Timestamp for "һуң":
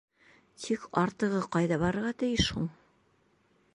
2.57-2.67